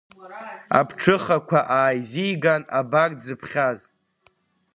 Аԥҽыхақәа 0.79 1.59
ааизиган 1.77 2.63
абар 2.79 3.11
дзыԥхьаз… 3.19 3.79